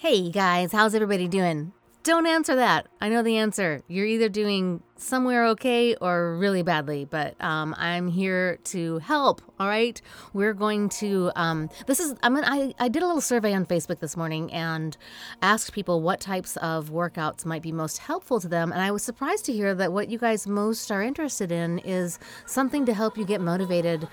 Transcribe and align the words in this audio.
Hey 0.00 0.30
guys, 0.30 0.72
how's 0.72 0.94
everybody 0.94 1.28
doing? 1.28 1.74
Don't 2.04 2.26
answer 2.26 2.56
that. 2.56 2.86
I 3.02 3.10
know 3.10 3.22
the 3.22 3.36
answer. 3.36 3.82
You're 3.86 4.06
either 4.06 4.30
doing 4.30 4.82
somewhere 4.96 5.46
okay 5.48 5.94
or 5.96 6.38
really 6.38 6.62
badly, 6.62 7.04
but 7.04 7.34
um, 7.38 7.74
I'm 7.76 8.08
here 8.08 8.56
to 8.64 9.00
help. 9.00 9.42
All 9.58 9.68
right, 9.68 10.00
we're 10.32 10.54
going 10.54 10.88
to. 11.00 11.30
Um, 11.36 11.68
this 11.86 12.00
is. 12.00 12.14
I 12.22 12.30
mean, 12.30 12.44
I 12.46 12.72
I 12.78 12.88
did 12.88 13.02
a 13.02 13.06
little 13.06 13.20
survey 13.20 13.52
on 13.52 13.66
Facebook 13.66 13.98
this 13.98 14.16
morning 14.16 14.50
and 14.54 14.96
asked 15.42 15.74
people 15.74 16.00
what 16.00 16.18
types 16.18 16.56
of 16.56 16.88
workouts 16.88 17.44
might 17.44 17.60
be 17.60 17.70
most 17.70 17.98
helpful 17.98 18.40
to 18.40 18.48
them, 18.48 18.72
and 18.72 18.80
I 18.80 18.90
was 18.92 19.02
surprised 19.02 19.44
to 19.44 19.52
hear 19.52 19.74
that 19.74 19.92
what 19.92 20.08
you 20.08 20.16
guys 20.16 20.46
most 20.46 20.90
are 20.90 21.02
interested 21.02 21.52
in 21.52 21.78
is 21.80 22.18
something 22.46 22.86
to 22.86 22.94
help 22.94 23.18
you 23.18 23.26
get 23.26 23.42
motivated 23.42 24.08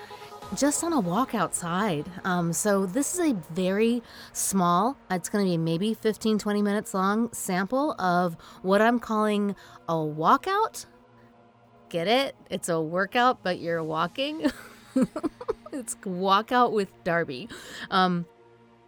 just 0.55 0.83
on 0.83 0.93
a 0.93 0.99
walk 0.99 1.35
outside. 1.35 2.05
Um, 2.23 2.53
so 2.53 2.85
this 2.85 3.13
is 3.13 3.31
a 3.31 3.33
very 3.51 4.01
small, 4.33 4.97
it's 5.11 5.29
going 5.29 5.45
to 5.45 5.49
be 5.49 5.57
maybe 5.57 5.93
15, 5.93 6.39
20 6.39 6.61
minutes 6.61 6.93
long 6.93 7.31
sample 7.33 7.93
of 7.99 8.35
what 8.61 8.81
I'm 8.81 8.99
calling 8.99 9.55
a 9.87 9.93
walkout. 9.93 10.85
Get 11.89 12.07
it? 12.07 12.35
It's 12.49 12.69
a 12.69 12.81
workout, 12.81 13.43
but 13.43 13.59
you're 13.59 13.83
walking. 13.83 14.51
it's 15.71 15.95
walkout 15.95 16.71
with 16.71 16.91
Darbi. 17.03 17.51
Um, 17.89 18.25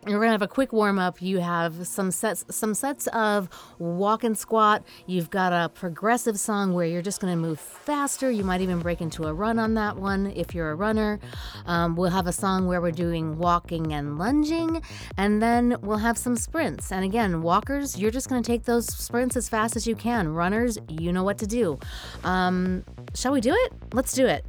you're 0.08 0.20
gonna 0.20 0.32
have 0.32 0.42
a 0.42 0.48
quick 0.48 0.72
warm 0.72 0.98
up. 0.98 1.22
You 1.22 1.40
have 1.40 1.86
some 1.86 2.12
sets, 2.12 2.46
some 2.50 2.74
sets 2.74 3.08
of 3.08 3.50
walk 3.80 4.24
and 4.24 4.38
squat. 4.38 4.84
You've 5.06 5.30
got 5.30 5.52
a 5.52 5.70
progressive 5.70 6.40
song 6.40 6.74
where 6.74 6.86
you're 6.86 7.02
just 7.02 7.20
gonna 7.20 7.36
move 7.36 7.60
faster. 7.60 8.32
You 8.32 8.44
might 8.44 8.62
even 8.62 8.80
break 8.80 9.02
into 9.02 9.26
a 9.26 9.34
run 9.34 9.60
on 9.60 9.74
that 9.74 9.98
one 9.98 10.28
if 10.36 10.56
you're 10.56 10.72
a 10.72 10.76
runner. 10.76 11.20
Um, 11.66 11.96
we'll 11.96 12.12
have 12.12 12.28
a 12.28 12.32
song 12.32 12.66
where 12.66 12.82
we're 12.82 12.92
doing 12.92 13.38
walking 13.38 13.94
and 13.94 14.18
lunging, 14.18 14.82
and 15.18 15.42
then 15.42 15.76
we'll 15.82 15.98
have 15.98 16.18
some 16.18 16.36
sprints. 16.36 16.92
And 16.92 17.04
again, 17.04 17.42
walkers, 17.42 17.98
you're 18.00 18.12
just 18.12 18.30
gonna 18.30 18.42
take 18.42 18.64
those 18.64 18.88
sprints 18.88 19.36
as 19.36 19.50
fast 19.50 19.76
as 19.76 19.86
you 19.86 19.96
can. 19.96 20.30
Runners, 20.30 20.78
you 20.88 21.12
know 21.12 21.24
what 21.24 21.38
to 21.40 21.48
do. 21.48 21.78
Um, 22.24 22.86
shall 23.14 23.34
we 23.34 23.42
do 23.42 23.54
it? 23.54 23.74
Let's 23.94 24.14
do 24.14 24.26
it. 24.26 24.46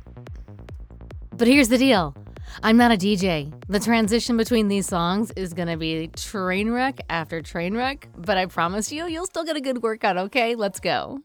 But 1.37 1.49
here's 1.49 1.69
the 1.69 1.79
deal. 1.79 2.15
I'm 2.63 2.77
not 2.77 2.93
a 2.93 2.97
DJ. 2.97 3.53
The 3.69 3.81
transition 3.81 4.37
between 4.37 4.69
these 4.69 4.87
songs 4.87 5.31
is 5.37 5.55
going 5.55 5.69
to 5.69 5.77
be 5.77 6.09
train 6.09 6.71
wreck 6.71 7.01
after 7.09 7.43
train 7.43 7.77
wreck, 7.77 8.09
but 8.17 8.37
I 8.37 8.47
promise 8.47 8.93
you, 8.93 9.07
you'll 9.07 9.27
still 9.27 9.45
get 9.45 9.57
a 9.57 9.61
good 9.61 9.83
workout, 9.83 10.17
okay? 10.17 10.55
Let's 10.55 10.81
go. 10.81 11.21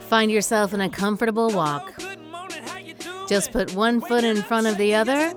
Find 0.00 0.30
yourself 0.30 0.74
in 0.74 0.80
a 0.80 0.90
comfortable 0.90 1.48
walk. 1.50 1.94
Just 3.28 3.52
put 3.52 3.74
one 3.74 4.00
foot 4.00 4.24
in 4.24 4.42
front 4.42 4.66
of 4.66 4.76
the 4.76 4.94
other 4.94 5.32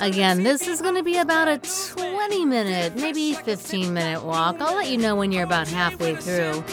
Again, 0.00 0.42
this 0.42 0.68
is 0.68 0.82
going 0.82 0.94
to 0.94 1.02
be 1.02 1.16
about 1.16 1.48
a 1.48 1.58
20 2.26 2.44
minute, 2.44 2.96
maybe 2.96 3.34
15 3.34 3.94
minute 3.94 4.24
walk. 4.24 4.56
I'll 4.58 4.74
let 4.74 4.90
you 4.90 4.98
know 4.98 5.14
when 5.14 5.30
you're 5.30 5.44
about 5.44 5.68
halfway 5.68 6.16
through. 6.16 6.64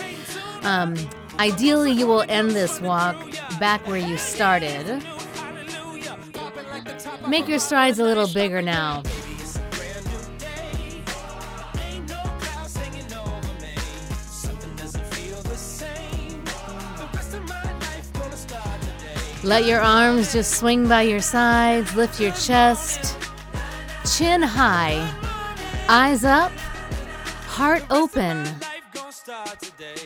Um, 0.63 0.95
ideally, 1.37 1.91
you 1.91 2.07
will 2.07 2.23
end 2.27 2.51
this 2.51 2.81
walk 2.81 3.15
back 3.59 3.85
where 3.85 3.97
you 3.97 4.17
started. 4.17 5.05
Make 7.27 7.47
your 7.47 7.59
strides 7.59 7.99
a 7.99 8.03
little 8.03 8.27
bigger 8.33 8.63
now. 8.63 9.03
Let 19.43 19.65
your 19.65 19.81
arms 19.81 20.33
just 20.33 20.57
swing 20.57 20.87
by 20.87 21.03
your 21.03 21.21
sides, 21.21 21.95
lift 21.95 22.19
your 22.19 22.31
chest, 22.31 23.15
chin 24.17 24.41
high, 24.41 25.22
eyes 25.89 26.23
up, 26.23 26.51
heart 27.47 27.83
open. 27.89 28.45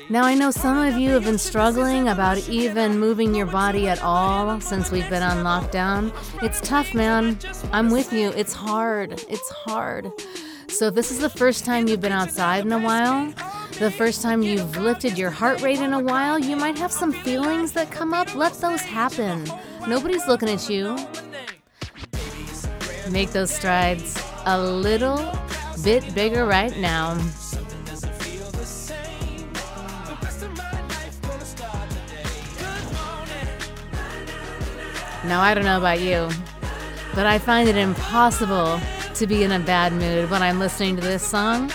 Now, 0.10 0.24
I 0.24 0.36
know 0.36 0.52
some 0.52 0.78
of 0.78 0.98
you 0.98 1.12
have 1.12 1.24
been 1.24 1.38
struggling 1.38 2.08
about 2.08 2.38
even 2.50 3.00
moving 3.00 3.34
your 3.34 3.46
body 3.46 3.88
at 3.88 4.02
all 4.02 4.60
since 4.62 4.92
we've 4.92 5.10
been 5.10 5.24
on 5.24 5.38
lockdown. 5.44 6.14
It's 6.44 6.62
tough, 6.62 6.94
man. 6.94 7.38
I'm 7.72 7.90
with 7.90 8.14
you. 8.14 8.30
It's 8.30 8.54
hard. 8.54 9.24
It's 9.28 9.50
hard. 9.50 10.12
So, 10.70 10.88
if 10.88 10.96
this 10.96 11.12
is 11.12 11.20
the 11.20 11.30
first 11.30 11.66
time 11.66 11.88
you've 11.88 12.02
been 12.02 12.12
outside 12.12 12.66
in 12.66 12.72
a 12.72 12.80
while, 12.80 13.34
the 13.80 13.92
first 13.92 14.22
time 14.22 14.44
you've 14.44 14.78
lifted 14.78 15.18
your 15.18 15.32
heart 15.32 15.62
rate 15.62 15.80
in 15.80 15.94
a 15.94 16.00
while, 16.00 16.38
you 16.38 16.56
might 16.56 16.78
have 16.78 16.92
some 16.92 17.12
feelings 17.12 17.72
that 17.74 17.92
come 17.92 18.14
up. 18.14 18.36
Let 18.36 18.54
those 18.56 18.82
happen. 18.82 19.50
Nobody's 19.88 20.28
looking 20.28 20.50
at 20.50 20.70
you. 20.70 20.98
Make 23.10 23.32
those 23.32 23.52
strides 23.52 24.22
a 24.46 24.62
little 24.62 25.18
bit 25.84 26.16
bigger 26.16 26.46
right 26.46 26.76
now. 26.78 27.16
Now, 35.26 35.42
I 35.42 35.54
don't 35.54 35.66
know 35.66 35.78
about 35.78 36.00
you, 36.00 36.30
but 37.14 37.26
I 37.26 37.38
find 37.38 37.68
it 37.68 37.76
impossible 37.76 38.80
to 39.16 39.28
be 39.28 39.44
in 39.44 39.52
a 39.52 39.60
bad 39.60 39.92
mood 39.92 40.30
when 40.30 40.42
I'm 40.42 40.58
listening 40.58 40.96
to 40.96 41.02
this 41.02 41.22
song. 41.22 41.72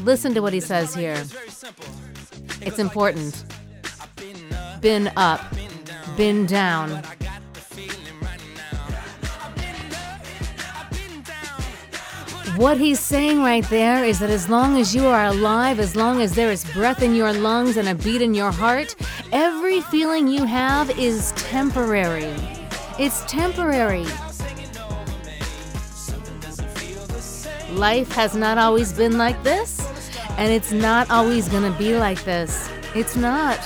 Listen 0.00 0.34
to 0.34 0.40
what 0.40 0.52
he 0.52 0.60
says 0.60 0.94
here. 0.94 1.22
It's 2.60 2.78
important. 2.78 3.44
Been 4.80 5.10
up, 5.16 5.40
been 6.16 6.44
down. 6.44 7.02
What 12.58 12.76
he's 12.76 12.98
saying 12.98 13.40
right 13.40 13.62
there 13.70 14.02
is 14.04 14.18
that 14.18 14.30
as 14.30 14.48
long 14.48 14.80
as 14.80 14.92
you 14.92 15.06
are 15.06 15.26
alive, 15.26 15.78
as 15.78 15.94
long 15.94 16.20
as 16.20 16.34
there 16.34 16.50
is 16.50 16.64
breath 16.72 17.04
in 17.04 17.14
your 17.14 17.32
lungs 17.32 17.76
and 17.76 17.88
a 17.88 17.94
beat 17.94 18.20
in 18.20 18.34
your 18.34 18.50
heart, 18.50 18.96
every 19.30 19.80
feeling 19.80 20.26
you 20.26 20.44
have 20.44 20.90
is 20.98 21.30
temporary. 21.36 22.34
It's 22.98 23.24
temporary. 23.26 24.06
Life 27.70 28.10
has 28.10 28.34
not 28.34 28.58
always 28.58 28.92
been 28.92 29.16
like 29.16 29.40
this. 29.44 29.78
And 30.36 30.52
it's 30.52 30.72
not 30.72 31.08
always 31.12 31.48
going 31.48 31.72
to 31.72 31.78
be 31.78 31.96
like 31.96 32.24
this. 32.24 32.68
It's 32.92 33.14
not. 33.14 33.60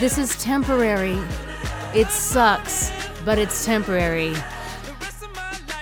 This 0.00 0.18
is 0.18 0.36
temporary. 0.42 1.20
It 1.94 2.08
sucks, 2.08 2.90
but 3.24 3.38
it's 3.38 3.64
temporary. 3.64 4.34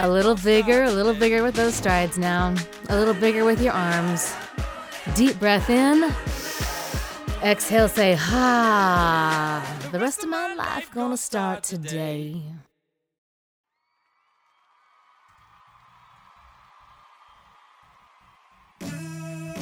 A 0.03 0.09
little 0.09 0.35
bigger, 0.35 0.85
a 0.85 0.91
little 0.91 1.13
bigger 1.13 1.43
with 1.43 1.55
those 1.55 1.75
strides 1.75 2.17
now. 2.17 2.55
A 2.89 2.97
little 2.97 3.13
bigger 3.13 3.45
with 3.45 3.61
your 3.61 3.75
arms. 3.75 4.35
Deep 5.15 5.39
breath 5.39 5.69
in. 5.69 6.11
Exhale, 7.43 7.87
say, 7.87 8.15
ha. 8.15 9.63
The 9.93 9.99
rest 9.99 10.23
of 10.23 10.31
my 10.31 10.55
life 10.55 10.91
gonna 10.95 11.19
start 11.19 11.65
today. 11.65 12.41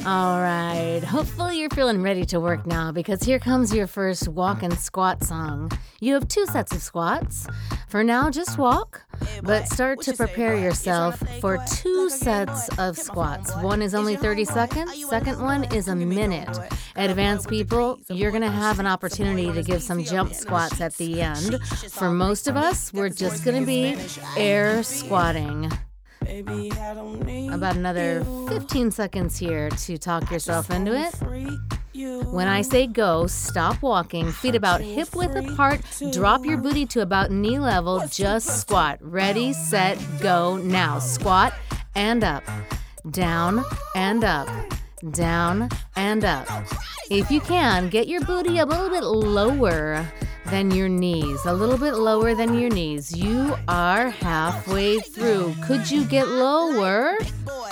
All 0.05 0.41
right. 0.41 1.01
Hopefully, 1.03 1.59
you're 1.59 1.69
feeling 1.71 2.01
ready 2.01 2.25
to 2.25 2.39
work 2.39 2.65
now 2.65 2.91
because 2.91 3.21
here 3.21 3.37
comes 3.37 3.73
your 3.73 3.85
first 3.85 4.29
walk 4.29 4.63
and 4.63 4.77
squat 4.79 5.23
song. 5.23 5.71
You 5.99 6.13
have 6.13 6.27
two 6.27 6.45
sets 6.45 6.71
of 6.71 6.81
squats. 6.81 7.47
For 7.89 8.03
now, 8.03 8.29
just 8.29 8.57
walk, 8.57 9.01
but 9.43 9.67
start 9.67 10.01
to 10.03 10.13
prepare 10.13 10.55
yourself 10.55 11.21
for 11.41 11.57
two 11.67 12.09
sets 12.09 12.69
of 12.77 12.97
squats. 12.97 13.53
One 13.57 13.81
is 13.81 13.93
only 13.93 14.15
30 14.15 14.45
seconds, 14.45 15.05
second 15.09 15.41
one 15.41 15.65
is 15.73 15.87
a 15.87 15.95
minute. 15.95 16.57
Advanced 16.95 17.49
people, 17.49 17.99
you're 18.09 18.31
going 18.31 18.43
to 18.43 18.51
have 18.51 18.79
an 18.79 18.87
opportunity 18.87 19.51
to 19.51 19.63
give 19.63 19.81
some 19.81 20.03
jump 20.03 20.33
squats 20.33 20.79
at 20.79 20.95
the 20.97 21.21
end. 21.21 21.61
For 21.89 22.11
most 22.11 22.47
of 22.47 22.55
us, 22.55 22.93
we're 22.93 23.09
just 23.09 23.43
going 23.43 23.59
to 23.59 23.65
be 23.65 23.97
air 24.37 24.83
squatting. 24.83 25.69
About 26.29 27.75
another 27.75 28.23
15 28.49 28.91
seconds 28.91 29.37
here 29.37 29.69
to 29.69 29.97
talk 29.97 30.29
yourself 30.31 30.69
into 30.69 30.93
it. 30.93 31.13
When 32.31 32.47
I 32.47 32.61
say 32.61 32.87
go, 32.87 33.27
stop 33.27 33.81
walking, 33.81 34.31
feet 34.31 34.55
about 34.55 34.79
hip 34.79 35.15
width 35.15 35.35
apart, 35.35 35.81
drop 36.11 36.45
your 36.45 36.57
booty 36.57 36.85
to 36.87 37.01
about 37.01 37.31
knee 37.31 37.59
level, 37.59 38.03
just 38.09 38.61
squat. 38.61 38.99
Ready, 39.01 39.53
set, 39.53 39.97
go 40.21 40.57
now. 40.57 40.99
Squat 40.99 41.53
and 41.95 42.23
up, 42.23 42.43
down 43.09 43.65
and 43.95 44.23
up, 44.23 44.47
down 45.11 45.67
and 45.95 46.23
up. 46.23 46.47
If 47.09 47.31
you 47.31 47.41
can, 47.41 47.89
get 47.89 48.07
your 48.07 48.21
booty 48.21 48.59
a 48.59 48.65
little 48.65 48.89
bit 48.89 49.03
lower 49.03 50.05
than 50.49 50.71
your 50.71 50.89
knees, 50.89 51.45
a 51.45 51.53
little 51.53 51.77
bit 51.77 51.93
lower 51.93 52.33
than 52.33 52.57
your 52.57 52.69
knees. 52.69 53.15
You 53.15 53.55
are 53.67 54.09
halfway 54.09 54.99
through. 54.99 55.55
Could 55.63 55.89
you 55.89 56.03
get 56.05 56.27
lower? 56.27 57.17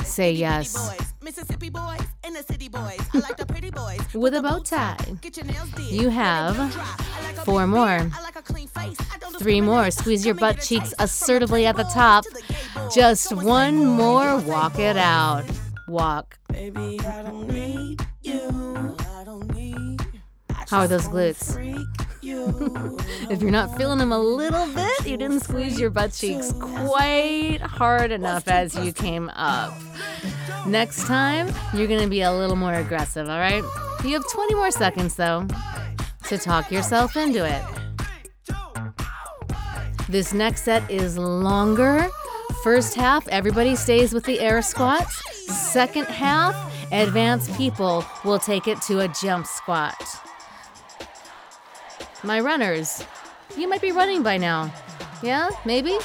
Say 0.03 0.31
yes. 0.31 0.75
Mississippi 1.21 1.69
boys 1.69 2.01
and 2.23 2.35
the 2.35 2.43
city 2.43 2.69
boys. 2.69 2.99
I 3.13 3.19
like 3.19 3.37
the 3.37 3.45
pretty 3.45 3.71
boys 3.71 3.99
with 4.13 4.33
a 4.35 4.41
bow 4.41 4.59
tie. 4.59 4.97
You 5.89 6.09
have 6.09 6.73
four 7.43 7.67
more. 7.67 8.09
Three 9.39 9.61
more. 9.61 9.91
Squeeze 9.91 10.25
your 10.25 10.35
butt 10.35 10.61
cheeks 10.61 10.93
assertively 10.99 11.65
at 11.65 11.75
the 11.75 11.83
top. 11.83 12.25
Just 12.93 13.33
one 13.33 13.85
more. 13.85 14.37
Walk 14.39 14.79
it 14.79 14.97
out. 14.97 15.43
Walk. 15.87 16.37
How 20.69 20.79
are 20.81 20.87
those 20.87 21.07
glutes? 21.07 22.06
If 22.29 23.41
you're 23.41 23.51
not 23.51 23.77
feeling 23.77 23.99
them 23.99 24.11
a 24.11 24.19
little 24.19 24.67
bit, 24.73 25.07
you 25.07 25.17
didn't 25.17 25.39
squeeze 25.39 25.79
your 25.79 25.89
butt 25.89 26.11
cheeks 26.11 26.51
quite 26.59 27.59
hard 27.61 28.11
enough 28.11 28.47
as 28.47 28.75
you 28.75 28.91
came 28.91 29.29
up. 29.29 29.73
Next 30.65 31.05
time, 31.05 31.47
you're 31.73 31.87
to 31.87 32.07
be 32.07 32.21
a 32.21 32.31
little 32.31 32.57
more 32.57 32.73
aggressive, 32.73 33.29
all 33.29 33.39
right? 33.39 33.63
You 34.03 34.13
have 34.13 34.29
20 34.29 34.55
more 34.55 34.71
seconds, 34.71 35.15
though, 35.15 35.47
to 36.25 36.37
talk 36.37 36.71
yourself 36.71 37.15
into 37.15 37.45
it. 37.45 37.63
This 40.09 40.33
next 40.33 40.63
set 40.63 40.89
is 40.91 41.17
longer. 41.17 42.07
First 42.63 42.95
half, 42.95 43.27
everybody 43.29 43.75
stays 43.75 44.13
with 44.13 44.25
the 44.25 44.39
air 44.39 44.61
squats. 44.61 45.23
Second 45.47 46.07
half, 46.07 46.55
advanced 46.91 47.53
people 47.55 48.05
will 48.25 48.39
take 48.39 48.67
it 48.67 48.81
to 48.83 48.99
a 48.99 49.07
jump 49.07 49.47
squat. 49.47 50.26
My 52.23 52.39
runners, 52.39 53.03
you 53.55 53.69
might 53.69 53.81
be 53.81 53.91
running 53.91 54.23
by 54.23 54.37
now. 54.37 54.73
Yeah, 55.21 55.49
maybe? 55.65 55.97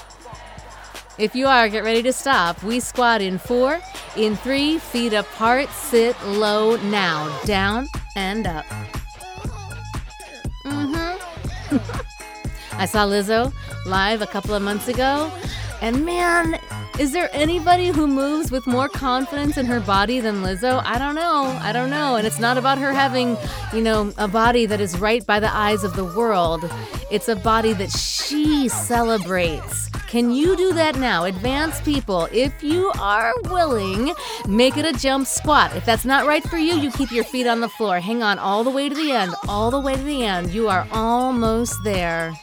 If 1.18 1.34
you 1.34 1.46
are, 1.46 1.68
get 1.68 1.84
ready 1.84 2.02
to 2.02 2.12
stop. 2.12 2.62
We 2.62 2.80
squat 2.80 3.22
in 3.22 3.38
four, 3.38 3.80
in 4.16 4.36
three, 4.36 4.78
feet 4.78 5.12
apart, 5.12 5.68
sit 5.70 6.16
low 6.24 6.76
now, 6.76 7.40
down 7.44 7.86
and 8.16 8.46
up. 8.46 8.64
Mm-hmm. 10.64 11.76
I 12.80 12.86
saw 12.86 13.06
Lizzo 13.06 13.52
live 13.86 14.22
a 14.22 14.26
couple 14.26 14.54
of 14.54 14.62
months 14.62 14.88
ago, 14.88 15.30
and 15.82 16.06
man, 16.06 16.60
is 17.00 17.10
there 17.10 17.28
anybody 17.32 17.88
who 17.88 18.06
moves 18.06 18.52
with 18.52 18.68
more 18.68 18.88
confidence 18.88 19.56
in 19.56 19.66
her 19.66 19.80
body 19.80 20.20
than 20.20 20.36
Lizzo? 20.36 20.80
I 20.84 20.96
don't 20.96 21.16
know. 21.16 21.58
I 21.60 21.72
don't 21.72 21.90
know. 21.90 22.14
And 22.14 22.24
it's 22.24 22.38
not 22.38 22.56
about 22.56 22.78
her 22.78 22.92
having, 22.92 23.36
you 23.74 23.80
know, 23.82 24.12
a 24.16 24.28
body 24.28 24.64
that 24.66 24.80
is 24.80 25.00
right 25.00 25.26
by 25.26 25.40
the 25.40 25.52
eyes 25.52 25.82
of 25.82 25.96
the 25.96 26.04
world. 26.04 26.70
It's 27.10 27.28
a 27.28 27.34
body 27.34 27.72
that 27.72 27.90
she 27.90 28.68
celebrates. 28.68 29.88
Can 30.06 30.30
you 30.30 30.54
do 30.54 30.72
that 30.74 30.96
now? 30.98 31.24
Advanced 31.24 31.84
people, 31.84 32.28
if 32.30 32.62
you 32.62 32.92
are 33.00 33.32
willing, 33.44 34.14
make 34.46 34.76
it 34.76 34.84
a 34.84 34.92
jump 34.92 35.26
squat. 35.26 35.74
If 35.74 35.84
that's 35.84 36.04
not 36.04 36.26
right 36.26 36.44
for 36.44 36.58
you, 36.58 36.74
you 36.74 36.92
keep 36.92 37.10
your 37.10 37.24
feet 37.24 37.48
on 37.48 37.60
the 37.60 37.68
floor. 37.68 37.98
Hang 37.98 38.22
on 38.22 38.38
all 38.38 38.62
the 38.62 38.70
way 38.70 38.88
to 38.88 38.94
the 38.94 39.10
end, 39.10 39.34
all 39.48 39.72
the 39.72 39.80
way 39.80 39.96
to 39.96 40.02
the 40.02 40.24
end. 40.24 40.50
You 40.50 40.68
are 40.68 40.86
almost 40.92 41.82
there. 41.82 42.34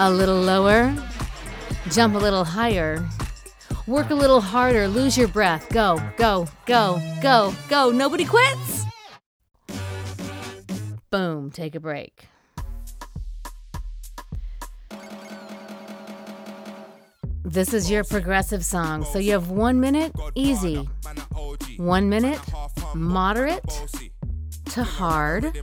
A 0.00 0.08
little 0.08 0.40
lower. 0.40 0.94
Jump 1.90 2.14
a 2.14 2.18
little 2.18 2.44
higher. 2.44 3.04
Work 3.88 4.10
a 4.10 4.14
little 4.14 4.40
harder. 4.40 4.86
Lose 4.86 5.18
your 5.18 5.26
breath. 5.26 5.68
Go, 5.70 6.00
go, 6.16 6.46
go, 6.66 7.02
go, 7.20 7.52
go. 7.68 7.90
Nobody 7.90 8.24
quits. 8.24 8.84
Boom. 11.10 11.50
Take 11.50 11.74
a 11.74 11.80
break. 11.80 12.28
This 17.42 17.74
is 17.74 17.90
your 17.90 18.04
progressive 18.04 18.64
song. 18.64 19.04
So 19.04 19.18
you 19.18 19.32
have 19.32 19.50
one 19.50 19.80
minute, 19.80 20.12
easy. 20.36 20.88
One 21.76 22.08
minute, 22.08 22.40
moderate 22.94 23.64
to 24.66 24.84
hard 24.84 25.58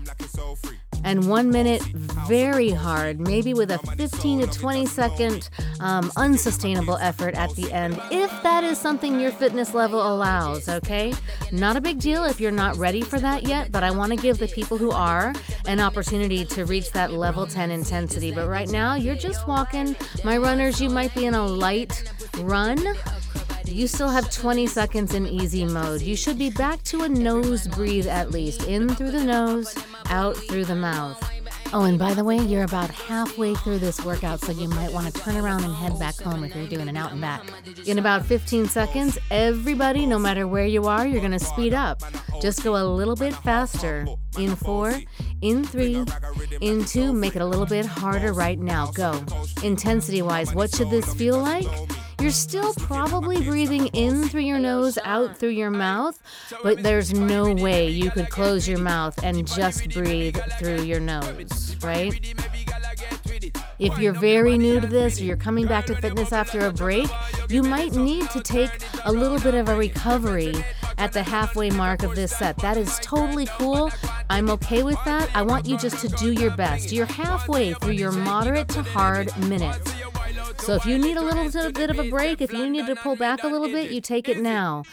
and 1.06 1.30
one 1.30 1.50
minute 1.50 1.82
very 2.28 2.72
hard, 2.72 3.20
maybe 3.20 3.54
with 3.54 3.70
a 3.70 3.78
15 3.96 4.42
to 4.42 4.48
20 4.48 4.86
second 4.88 5.50
um, 5.80 6.12
unsustainable 6.18 6.98
effort 6.98 7.36
at 7.36 7.56
the 7.56 7.72
end, 7.72 8.02
if 8.12 8.32
that 8.42 8.64
is 8.64 8.80
something 8.80 9.20
your 9.20 9.32
fitness 9.32 9.76
level 9.76 10.02
allows, 10.02 10.68
okay? 10.68 11.14
Not 11.52 11.78
a 11.78 11.82
big 11.82 12.00
deal 12.00 12.24
if 12.24 12.42
you're 12.42 12.52
not 12.52 12.76
ready 12.78 13.02
for 13.02 13.20
that 13.20 13.44
yet, 13.44 13.72
but 13.72 13.84
I 13.84 13.92
want 13.92 14.12
to 14.14 14.18
give 14.18 14.40
the 14.40 14.48
people 14.48 14.78
who 14.78 14.90
are 14.90 15.34
an 15.68 15.80
opportunity 15.80 16.44
to 16.46 16.66
reach 16.66 16.92
that 16.94 17.14
level 17.14 17.46
10 17.46 17.70
intensity. 17.70 18.32
But 18.32 18.50
right 18.50 18.70
now, 18.70 18.96
you're 18.96 19.16
just 19.16 19.48
walking. 19.48 19.96
My 20.24 20.38
runners, 20.38 20.82
you 20.82 20.90
might 20.90 21.14
be 21.14 21.26
in 21.26 21.36
a 21.36 21.46
light 21.46 22.12
run 22.40 22.84
you 23.68 23.88
still 23.88 24.10
have 24.10 24.32
20 24.32 24.68
seconds 24.68 25.14
in 25.14 25.28
easy 25.28 25.66
mode. 25.66 26.02
You 26.02 26.16
should 26.16 26.38
be 26.38 26.50
back 26.50 26.84
to 26.84 27.04
a 27.04 27.10
nose 27.10 27.68
breathe 27.68 28.08
at 28.08 28.32
least. 28.32 28.64
In 28.64 28.90
through 28.90 29.12
the 29.12 29.24
nose, 29.24 29.76
out 30.10 30.36
through 30.36 30.66
the 30.66 30.76
mouth. 30.76 31.22
Oh, 31.74 31.84
and 31.84 31.98
by 31.98 32.14
the 32.14 32.24
way, 32.24 32.38
you're 32.38 32.64
about 32.64 32.90
halfway 32.90 33.56
through 33.56 33.80
this 33.80 34.04
workout, 34.06 34.40
so 34.40 34.52
you 34.52 34.70
might 34.70 34.94
want 34.94 35.14
to 35.14 35.22
turn 35.22 35.36
around 35.36 35.64
and 35.64 35.74
head 35.74 36.00
back 36.00 36.16
home 36.16 36.44
if 36.44 36.56
you're 36.56 36.68
doing 36.68 36.88
an 36.88 36.96
out 36.96 37.12
and 37.12 37.20
back. 37.20 37.44
In 37.86 38.00
about 38.00 38.26
15 38.26 38.68
seconds, 38.68 39.18
everybody, 39.32 40.06
no 40.06 40.20
matter 40.20 40.48
where 40.48 40.66
you 40.66 40.86
are, 40.86 41.06
you're 41.08 41.20
going 41.20 41.32
to 41.32 41.40
speed 41.40 41.74
up. 41.74 42.02
Just 42.42 42.64
go 42.64 42.76
a 42.76 42.86
little 42.86 43.16
bit 43.16 43.34
faster. 43.34 44.06
In 44.38 44.56
four, 44.56 44.94
in 45.42 45.64
three, 45.64 46.06
in 46.62 46.86
two, 46.86 47.14
make 47.14 47.36
it 47.36 47.42
a 47.42 47.46
little 47.46 47.66
bit 47.66 47.86
harder 47.86 48.32
right 48.32 48.60
now. 48.60 48.92
Go. 48.92 49.24
Intensity 49.64 50.22
wise, 50.22 50.54
what 50.54 50.74
should 50.74 50.90
this 50.90 51.14
feel 51.16 51.40
like? 51.40 51.68
You're 52.26 52.32
still 52.32 52.74
probably 52.74 53.40
breathing 53.44 53.86
in 53.90 54.28
through 54.30 54.42
your 54.42 54.58
nose, 54.58 54.98
out 55.04 55.38
through 55.38 55.50
your 55.50 55.70
mouth, 55.70 56.20
but 56.64 56.82
there's 56.82 57.14
no 57.14 57.54
way 57.54 57.88
you 57.88 58.10
could 58.10 58.32
close 58.32 58.68
your 58.68 58.80
mouth 58.80 59.24
and 59.24 59.48
just 59.48 59.94
breathe 59.94 60.36
through 60.58 60.82
your 60.82 61.00
nose, 61.00 61.76
right? 61.84 62.20
If 63.78 64.00
you're 64.00 64.20
very 64.20 64.58
new 64.58 64.80
to 64.80 64.88
this 64.88 65.22
or 65.22 65.24
you're 65.24 65.38
coming 65.38 65.68
back 65.68 65.86
to 65.86 65.96
fitness 65.98 66.34
after 66.34 66.66
a 66.66 66.74
break, 66.74 67.08
you 67.48 67.62
might 67.62 67.94
need 67.94 68.28
to 68.32 68.42
take 68.42 68.72
a 69.04 69.12
little 69.12 69.40
bit 69.40 69.54
of 69.54 69.70
a 69.70 69.76
recovery 69.76 70.56
at 70.98 71.14
the 71.14 71.22
halfway 71.22 71.70
mark 71.70 72.02
of 72.02 72.16
this 72.16 72.36
set. 72.36 72.58
That 72.58 72.76
is 72.76 72.98
totally 73.04 73.46
cool. 73.60 73.92
I'm 74.32 74.50
okay 74.50 74.82
with 74.82 74.98
that. 75.06 75.30
I 75.36 75.44
want 75.44 75.68
you 75.68 75.78
just 75.78 76.00
to 76.00 76.08
do 76.08 76.32
your 76.32 76.56
best. 76.56 76.92
You're 76.92 77.06
halfway 77.06 77.76
through 77.76 77.94
your 77.94 78.12
moderate 78.12 78.70
to 78.70 78.82
hard 78.82 79.30
minutes. 79.48 79.94
So 80.60 80.76
if 80.76 80.86
you 80.86 80.98
need 80.98 81.18
a 81.18 81.22
little 81.22 81.72
bit 81.72 81.90
of 81.90 82.00
a 82.00 82.10
break, 82.10 82.42
if 82.42 82.52
you 82.52 82.70
need 82.70 82.88
to 82.88 82.96
pull 82.96 83.16
back 83.16 83.44
a 83.44 83.48
little 83.48 83.68
bit, 83.68 83.92
you 83.92 84.02
take 84.02 84.28
it 84.30 84.40
now. 84.40 84.84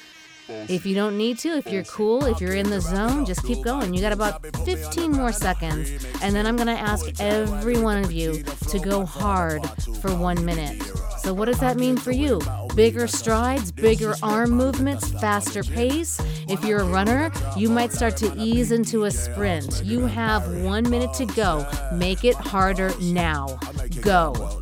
If 0.68 0.84
you 0.84 0.94
don't 0.94 1.16
need 1.16 1.38
to, 1.38 1.50
if 1.50 1.66
you're 1.68 1.84
cool, 1.84 2.24
if 2.26 2.40
you're 2.40 2.54
in 2.54 2.68
the 2.68 2.80
zone, 2.80 3.24
just 3.24 3.44
keep 3.44 3.62
going. 3.62 3.94
You 3.94 4.00
got 4.00 4.12
about 4.12 4.44
15 4.64 5.12
more 5.12 5.32
seconds. 5.32 6.06
And 6.20 6.34
then 6.34 6.46
I'm 6.46 6.56
going 6.56 6.66
to 6.66 6.78
ask 6.78 7.20
every 7.20 7.78
one 7.78 8.02
of 8.02 8.12
you 8.12 8.42
to 8.68 8.78
go 8.78 9.04
hard 9.04 9.64
for 10.00 10.14
one 10.14 10.44
minute. 10.44 10.82
So, 11.18 11.32
what 11.32 11.44
does 11.44 11.60
that 11.60 11.76
mean 11.76 11.96
for 11.96 12.10
you? 12.10 12.40
Bigger 12.74 13.06
strides, 13.06 13.70
bigger 13.70 14.14
arm 14.22 14.50
movements, 14.50 15.08
faster 15.20 15.62
pace. 15.62 16.20
If 16.48 16.64
you're 16.64 16.80
a 16.80 16.84
runner, 16.84 17.30
you 17.56 17.68
might 17.68 17.92
start 17.92 18.16
to 18.18 18.34
ease 18.36 18.72
into 18.72 19.04
a 19.04 19.10
sprint. 19.10 19.84
You 19.84 20.06
have 20.06 20.64
one 20.64 20.88
minute 20.90 21.14
to 21.14 21.26
go. 21.26 21.66
Make 21.94 22.24
it 22.24 22.34
harder 22.34 22.92
now. 23.00 23.58
Go. 24.00 24.61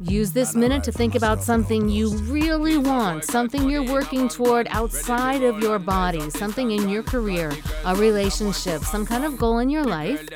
Use 0.00 0.32
this 0.32 0.54
minute 0.54 0.84
to 0.84 0.92
think 0.92 1.14
about 1.14 1.42
something 1.42 1.88
you 1.88 2.10
really 2.16 2.76
want, 2.76 3.24
something 3.24 3.68
you're 3.68 3.84
working 3.84 4.28
toward 4.28 4.66
outside 4.70 5.42
of 5.42 5.60
your 5.60 5.78
body, 5.78 6.28
something 6.30 6.70
in 6.70 6.88
your 6.88 7.02
career, 7.02 7.52
a 7.84 7.94
relationship, 7.96 8.82
some 8.82 9.06
kind 9.06 9.24
of 9.24 9.38
goal 9.38 9.58
in 9.58 9.70
your 9.70 9.84
life, 9.84 10.28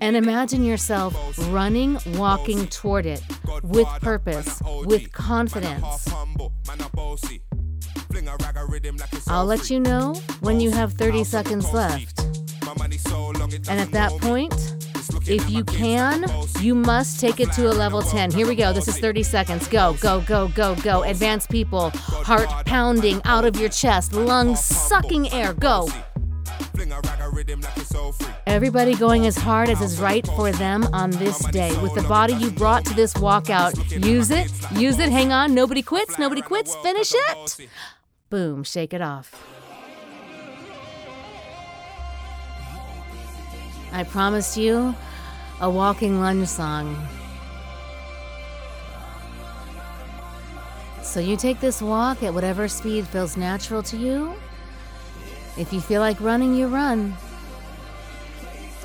and 0.00 0.16
imagine 0.16 0.64
yourself 0.64 1.14
running, 1.50 1.98
walking 2.14 2.66
toward 2.68 3.06
it 3.06 3.22
with 3.62 3.88
purpose, 4.00 4.62
with 4.84 5.12
confidence. 5.12 6.08
I'll 9.28 9.46
let 9.46 9.70
you 9.70 9.80
know 9.80 10.14
when 10.40 10.60
you 10.60 10.70
have 10.70 10.92
30 10.94 11.24
seconds 11.24 11.72
left. 11.72 12.20
And 13.68 13.80
at 13.80 13.90
that 13.92 14.12
point, 14.20 14.75
if 15.28 15.48
you 15.50 15.64
can, 15.64 16.24
you 16.60 16.74
must 16.74 17.20
take 17.20 17.40
it 17.40 17.52
to 17.52 17.70
a 17.70 17.74
level 17.74 18.02
10. 18.02 18.30
Here 18.30 18.46
we 18.46 18.54
go. 18.54 18.72
This 18.72 18.88
is 18.88 18.98
30 18.98 19.22
seconds. 19.22 19.68
Go, 19.68 19.94
go, 20.00 20.20
go, 20.20 20.48
go, 20.48 20.74
go. 20.76 21.02
Advanced 21.02 21.50
people, 21.50 21.90
heart 21.90 22.48
pounding 22.66 23.20
out 23.24 23.44
of 23.44 23.56
your 23.56 23.68
chest, 23.68 24.12
lungs 24.12 24.60
sucking 24.60 25.32
air. 25.32 25.54
Go. 25.54 25.88
Everybody 28.46 28.94
going 28.94 29.26
as 29.26 29.36
hard 29.36 29.68
as 29.68 29.80
is 29.80 30.00
right 30.00 30.26
for 30.26 30.52
them 30.52 30.84
on 30.92 31.10
this 31.10 31.38
day. 31.46 31.76
With 31.80 31.94
the 31.94 32.02
body 32.02 32.34
you 32.34 32.50
brought 32.50 32.84
to 32.86 32.94
this 32.94 33.14
walkout, 33.14 34.04
use 34.04 34.30
it, 34.30 34.50
use 34.72 34.98
it, 34.98 35.10
hang 35.10 35.32
on. 35.32 35.54
Nobody 35.54 35.82
quits, 35.82 36.18
nobody 36.18 36.42
quits, 36.42 36.74
finish 36.76 37.12
it. 37.14 37.68
Boom, 38.30 38.64
shake 38.64 38.92
it 38.92 39.00
off. 39.00 39.55
I 43.92 44.04
promised 44.04 44.56
you 44.56 44.94
a 45.60 45.70
walking 45.70 46.20
lunge 46.20 46.48
song. 46.48 46.96
So 51.02 51.20
you 51.20 51.36
take 51.36 51.60
this 51.60 51.80
walk 51.80 52.22
at 52.22 52.34
whatever 52.34 52.68
speed 52.68 53.06
feels 53.06 53.36
natural 53.36 53.82
to 53.84 53.96
you. 53.96 54.34
If 55.56 55.72
you 55.72 55.80
feel 55.80 56.00
like 56.00 56.20
running, 56.20 56.54
you 56.54 56.66
run. 56.66 57.16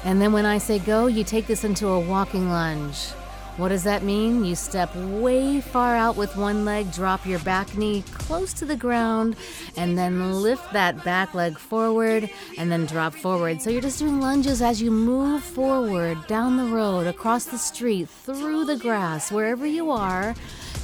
And 0.04 0.22
then 0.22 0.32
when 0.32 0.46
I 0.46 0.58
say 0.58 0.80
go, 0.80 1.08
you 1.08 1.24
take 1.24 1.48
this 1.48 1.64
into 1.64 1.88
a 1.88 2.00
walking 2.00 2.50
lunge. 2.50 3.10
What 3.58 3.70
does 3.70 3.84
that 3.84 4.04
mean? 4.04 4.46
You 4.46 4.56
step 4.56 4.96
way 4.96 5.60
far 5.62 5.96
out 5.96 6.16
with 6.16 6.36
one 6.38 6.64
leg, 6.66 6.92
drop 6.92 7.26
your 7.26 7.40
back 7.40 7.78
knee 7.78 8.04
close 8.14 8.54
to 8.54 8.66
the 8.66 8.78
ground, 8.78 9.36
and 9.76 9.98
then 9.98 10.42
lift 10.42 10.72
that 10.74 11.04
back 11.04 11.34
leg 11.34 11.60
forward 11.60 12.30
and 12.58 12.72
then 12.72 12.86
drop 12.86 13.14
forward. 13.14 13.62
So 13.62 13.70
you're 13.70 13.82
just 13.82 14.00
doing 14.00 14.22
lunges 14.22 14.62
as 14.62 14.82
you 14.82 14.90
move 14.90 15.44
forward 15.44 16.26
down 16.28 16.58
the 16.58 16.74
road, 16.74 17.08
across 17.08 17.46
the 17.46 17.58
street, 17.58 18.08
through 18.08 18.66
the 18.66 18.78
grass, 18.78 19.32
wherever 19.32 19.66
you 19.66 19.92
are. 19.92 20.34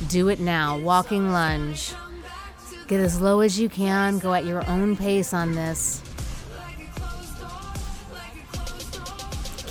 Do 0.09 0.27
it 0.27 0.39
now. 0.39 0.77
Walking 0.77 1.31
lunge. 1.31 1.93
Get 2.87 2.99
as 2.99 3.19
low 3.19 3.41
as 3.41 3.59
you 3.59 3.69
can, 3.69 4.19
go 4.19 4.33
at 4.33 4.45
your 4.45 4.65
own 4.69 4.95
pace 4.95 5.33
on 5.33 5.53
this. 5.53 6.01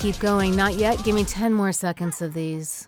Keep 0.06 0.20
going. 0.20 0.54
Not 0.54 0.74
yet. 0.74 1.02
Give 1.02 1.16
me 1.16 1.24
10 1.24 1.52
more 1.52 1.72
seconds 1.72 2.22
of 2.22 2.32
these. 2.32 2.86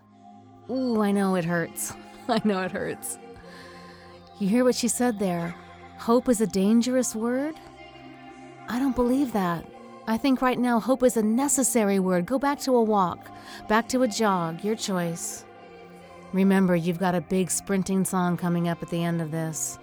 Ooh, 0.71 1.03
I 1.03 1.11
know 1.11 1.35
it 1.35 1.45
hurts. 1.45 1.93
I 2.29 2.41
know 2.45 2.63
it 2.63 2.71
hurts. 2.71 3.19
You 4.39 4.47
hear 4.47 4.63
what 4.63 4.77
she 4.77 4.87
said 4.87 5.19
there? 5.19 5.53
Hope 5.97 6.29
is 6.29 6.41
a 6.41 6.47
dangerous 6.47 7.17
word? 7.17 7.57
I 8.69 8.79
don't 8.79 8.95
believe 8.95 9.33
that. 9.33 9.67
I 10.07 10.17
think 10.17 10.41
right 10.41 10.61
now 10.61 10.79
hope 10.79 11.03
is 11.03 11.17
a 11.17 11.23
necessary 11.25 11.99
word. 11.99 12.25
Go 12.25 12.39
back 12.39 12.61
to 12.61 12.77
a 12.77 12.83
walk, 12.85 13.33
back 13.67 13.89
to 13.89 14.05
a 14.05 14.09
jog, 14.09 14.63
your 14.63 14.77
choice. 14.77 15.45
Remember, 16.33 16.77
you've 16.77 17.01
got 17.01 17.17
a 17.17 17.21
big 17.21 17.51
sprinting 17.51 18.05
song 18.05 18.37
coming 18.37 18.69
up 18.69 18.81
at 18.81 18.91
the 18.91 19.03
end 19.03 19.21
of 19.21 19.33
this. 19.33 19.81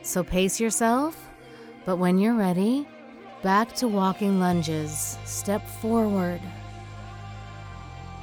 So 0.00 0.24
pace 0.24 0.58
yourself, 0.58 1.28
but 1.84 1.98
when 1.98 2.16
you're 2.16 2.32
ready, 2.32 2.88
back 3.42 3.74
to 3.74 3.88
walking 3.88 4.40
lunges. 4.40 5.18
Step 5.26 5.68
forward. 5.68 6.40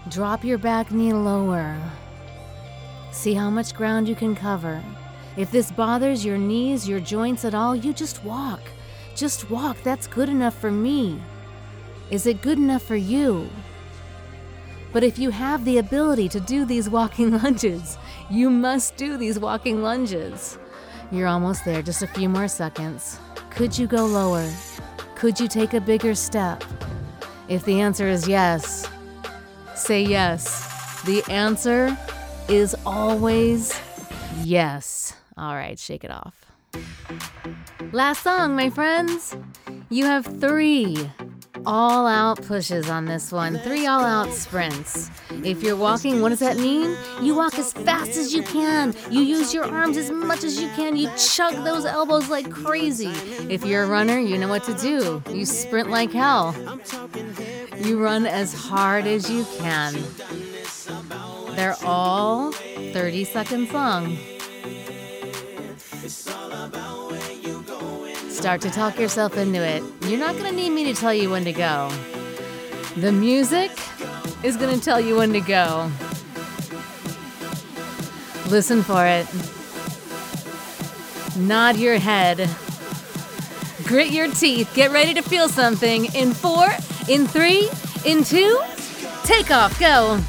Drop 0.08 0.44
your 0.44 0.58
back 0.58 0.92
knee 0.92 1.14
lower. 1.14 1.78
See 3.12 3.34
how 3.34 3.50
much 3.50 3.76
ground 3.76 4.08
you 4.08 4.16
can 4.16 4.34
cover. 4.34 4.82
If 5.36 5.52
this 5.52 5.72
bothers 5.72 6.26
your 6.26 6.38
knees, 6.38 6.88
your 6.88 7.00
joints 7.00 7.44
at 7.44 7.54
all, 7.54 7.76
you 7.76 7.94
just 7.94 8.24
walk. 8.24 8.62
Just 9.14 9.50
walk. 9.50 9.78
That's 9.84 10.08
good 10.08 10.30
enough 10.30 10.58
for 10.58 10.72
me. 10.72 11.22
Is 12.10 12.26
it 12.26 12.42
good 12.42 12.58
enough 12.58 12.82
for 12.82 12.96
you? 12.96 13.50
But 14.92 15.04
if 15.04 15.20
you 15.20 15.30
have 15.30 15.66
the 15.66 15.78
ability 15.78 16.30
to 16.30 16.40
do 16.40 16.66
these 16.66 16.90
walking 16.90 17.32
lunges, 17.44 17.98
you 18.30 18.50
must 18.50 18.96
do 18.96 19.18
these 19.18 19.38
walking 19.38 19.84
lunges. 19.84 20.58
You're 21.12 21.28
almost 21.28 21.66
there, 21.66 21.82
just 21.82 22.02
a 22.02 22.08
few 22.08 22.30
more 22.30 22.48
seconds. 22.48 23.20
Could 23.50 23.78
you 23.78 23.86
go 23.86 24.06
lower? 24.06 24.50
Could 25.16 25.40
you 25.40 25.48
take 25.48 25.74
a 25.74 25.82
bigger 25.82 26.16
step? 26.16 26.64
If 27.48 27.66
the 27.66 27.82
answer 27.82 28.08
is 28.08 28.28
yes, 28.28 28.89
say 29.80 30.04
yes. 30.04 31.02
The 31.04 31.24
answer 31.30 31.98
is 32.48 32.76
always 32.86 33.80
yes. 34.44 35.16
All 35.38 35.56
right, 35.56 35.80
shake 35.80 36.04
it 36.04 36.12
off. 36.12 36.46
Last 37.92 38.24
song, 38.24 38.56
my 38.56 38.70
friends. 38.70 39.36
You 39.90 40.06
have 40.06 40.26
three 40.40 41.10
all 41.66 42.08
out 42.08 42.42
pushes 42.44 42.90
on 42.90 43.06
this 43.06 43.32
one, 43.32 43.58
three 43.60 43.86
all 43.86 44.02
out 44.02 44.32
sprints. 44.34 45.10
If 45.44 45.64
you're 45.64 45.76
walking, 45.76 46.22
what 46.22 46.30
does 46.30 46.40
that 46.40 46.58
mean? 46.58 46.96
You 47.22 47.36
walk 47.36 47.58
as 47.58 47.74
fast 47.74 48.12
as 48.12 48.34
you 48.34 48.44
can. 48.44 48.96
You 49.10 49.22
use 49.22 49.54
your 49.54 49.66
arms 49.66 49.98
as 49.98 50.12
much 50.12 50.44
as 50.44 50.62
you 50.62 50.70
can. 50.70 50.96
You 50.96 51.10
chug 51.18 51.54
those 51.64 51.86
elbows 51.86 52.30
like 52.30 52.50
crazy. 52.52 53.12
If 53.50 53.66
you're 53.66 53.84
a 53.84 53.88
runner, 53.88 54.20
you 54.20 54.38
know 54.38 54.48
what 54.48 54.64
to 54.66 54.74
do. 54.76 55.24
You 55.34 55.46
sprint 55.46 55.90
like 55.90 56.12
hell. 56.12 56.54
You 57.80 58.04
run 58.04 58.26
as 58.26 58.54
hard 58.54 59.08
as 59.08 59.30
you 59.30 59.46
can. 59.58 59.96
They're 61.56 61.78
all 61.84 62.52
30 62.52 63.24
seconds 63.24 63.72
long. 63.72 64.18
Start 68.30 68.62
to 68.62 68.70
talk 68.70 69.00
yourself 69.00 69.38
into 69.38 69.62
it. 69.62 69.84
You're 70.04 70.20
not 70.20 70.34
going 70.34 70.50
to 70.50 70.56
need 70.56 70.72
me 70.72 70.84
to 70.86 70.94
tell 70.94 71.14
you 71.14 71.30
when 71.30 71.44
to 71.46 71.54
go. 71.54 71.90
The 72.98 73.12
music 73.12 73.72
is 74.44 74.58
going 74.58 74.78
to 74.78 74.84
tell 74.84 75.00
you 75.00 75.16
when 75.18 75.34
to 75.34 75.42
go. 75.42 75.92
Listen 78.50 78.84
for 78.84 79.06
it. 79.06 79.28
Nod 81.38 81.78
your 81.78 81.98
head. 81.98 82.50
Grit 83.84 84.12
your 84.12 84.28
teeth. 84.30 84.72
Get 84.74 84.92
ready 84.92 85.14
to 85.14 85.22
feel 85.22 85.48
something. 85.48 86.06
In 86.14 86.34
four, 86.34 86.68
in 87.10 87.26
three, 87.26 87.68
in 88.06 88.24
two, 88.24 88.62
take 89.24 89.50
off. 89.50 89.78
Go. 89.80 90.20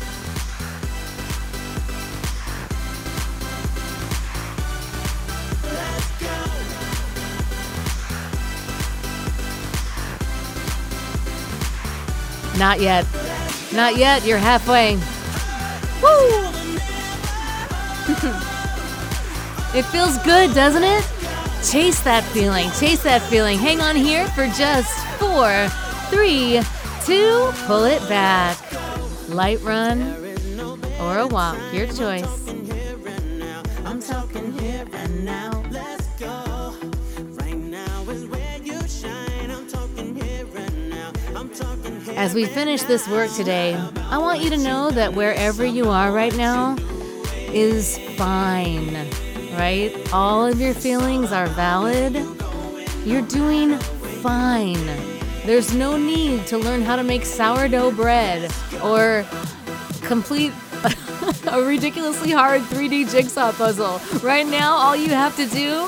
Not 12.59 12.81
yet. 12.81 13.07
Not 13.73 13.97
yet. 13.97 14.25
You're 14.27 14.39
halfway. 14.39 14.97
Woo! 16.03 16.51
it 19.79 19.85
feels 19.85 20.17
good, 20.19 20.55
doesn't 20.55 20.83
it? 20.85 21.05
Chase 21.63 22.01
that 22.01 22.25
feeling. 22.33 22.71
Chase 22.73 23.03
that 23.03 23.21
feeling. 23.23 23.59
Hang 23.59 23.81
on 23.81 23.97
here 23.97 24.27
for 24.29 24.47
just 24.49 24.91
four, 25.19 25.69
three, 26.11 26.61
two, 27.05 27.51
pull 27.67 27.85
it 27.85 28.07
back. 28.09 28.59
Light 29.29 29.61
run 29.63 30.01
or 31.01 31.19
a 31.19 31.27
walk, 31.27 31.57
your 31.73 31.87
choice. 31.87 32.49
I'm 33.85 34.01
talking 34.03 34.53
here 34.59 34.87
and 34.93 35.25
now. 35.25 35.51
As 42.17 42.35
we 42.35 42.45
finish 42.45 42.83
this 42.83 43.09
work 43.09 43.33
today, 43.33 43.75
I 44.11 44.19
want 44.19 44.43
you 44.43 44.51
to 44.51 44.59
know 44.59 44.91
that 44.91 45.15
wherever 45.15 45.65
you 45.65 45.89
are 45.89 46.13
right 46.13 46.37
now 46.37 46.77
is 47.49 47.99
fine, 48.17 48.95
right? 49.55 49.91
All 50.13 50.47
of 50.47 50.61
your 50.61 50.75
feelings 50.75 51.33
are 51.33 51.47
valid. 51.47 52.15
You're 53.07 53.23
doing 53.23 53.79
fine. 54.23 55.20
There's 55.45 55.75
no 55.75 55.97
need 55.97 56.47
to 56.49 56.59
learn 56.59 56.83
how 56.83 56.97
to 56.97 57.03
make 57.03 57.25
sourdough 57.25 57.93
bread 57.93 58.53
or 58.83 59.25
complete 60.03 60.53
a 61.51 61.63
ridiculously 61.63 62.31
hard 62.31 62.61
3D 62.63 63.11
jigsaw 63.11 63.53
puzzle. 63.53 64.01
Right 64.21 64.47
now, 64.47 64.75
all 64.75 64.95
you 64.95 65.09
have 65.11 65.37
to 65.37 65.47
do 65.47 65.87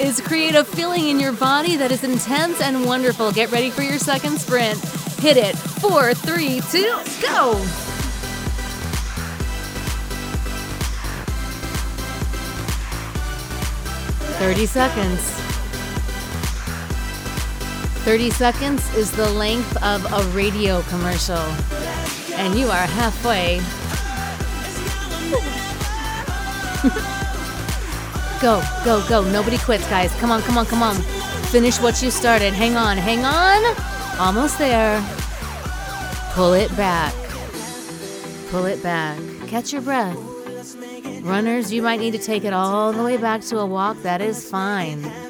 is 0.00 0.20
create 0.20 0.54
a 0.54 0.64
feeling 0.64 1.08
in 1.08 1.20
your 1.20 1.32
body 1.32 1.76
that 1.76 1.92
is 1.92 2.04
intense 2.04 2.60
and 2.60 2.84
wonderful. 2.84 3.32
Get 3.32 3.50
ready 3.52 3.70
for 3.70 3.82
your 3.82 3.98
second 3.98 4.40
sprint. 4.40 4.78
Hit 5.18 5.36
it. 5.36 5.56
Four, 5.56 6.14
three, 6.14 6.60
two, 6.70 6.98
go. 7.22 7.54
Thirty 14.38 14.66
seconds. 14.66 15.45
30 18.06 18.30
seconds 18.30 18.94
is 18.94 19.10
the 19.10 19.28
length 19.30 19.76
of 19.82 20.06
a 20.12 20.22
radio 20.30 20.80
commercial. 20.82 21.42
And 22.38 22.56
you 22.56 22.68
are 22.68 22.86
halfway. 22.86 23.58
go, 28.40 28.62
go, 28.84 29.04
go. 29.08 29.28
Nobody 29.32 29.58
quits, 29.58 29.88
guys. 29.88 30.14
Come 30.20 30.30
on, 30.30 30.40
come 30.42 30.56
on, 30.56 30.66
come 30.66 30.84
on. 30.84 30.94
Finish 31.50 31.80
what 31.80 32.00
you 32.00 32.12
started. 32.12 32.52
Hang 32.52 32.76
on, 32.76 32.96
hang 32.96 33.24
on. 33.24 33.74
Almost 34.20 34.58
there. 34.58 35.04
Pull 36.34 36.52
it 36.52 36.70
back. 36.76 37.12
Pull 38.50 38.66
it 38.66 38.80
back. 38.84 39.18
Catch 39.48 39.72
your 39.72 39.82
breath. 39.82 40.16
Runners, 41.22 41.72
you 41.72 41.82
might 41.82 41.98
need 41.98 42.12
to 42.12 42.20
take 42.20 42.44
it 42.44 42.52
all 42.52 42.92
the 42.92 43.02
way 43.02 43.16
back 43.16 43.40
to 43.46 43.58
a 43.58 43.66
walk. 43.66 44.00
That 44.02 44.20
is 44.20 44.48
fine. 44.48 45.25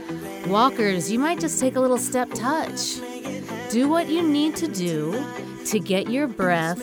Walkers, 0.48 1.10
you 1.10 1.18
might 1.18 1.40
just 1.40 1.58
take 1.58 1.74
a 1.74 1.80
little 1.80 1.98
step 1.98 2.30
touch. 2.32 3.00
Do 3.70 3.88
what 3.88 4.08
you 4.08 4.22
need 4.22 4.54
to 4.56 4.68
do 4.68 5.24
to 5.64 5.80
get 5.80 6.08
your 6.08 6.28
breath 6.28 6.78